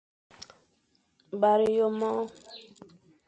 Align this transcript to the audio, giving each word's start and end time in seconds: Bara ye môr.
Bara 1.41 1.67
ye 1.75 1.85
môr. 1.97 2.25